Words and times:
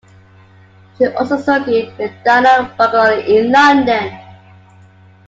She 0.97 1.05
also 1.05 1.37
studied 1.37 1.95
with 1.99 2.11
Dino 2.23 2.73
Borgioli 2.75 3.23
in 3.27 3.51
London. 3.51 4.11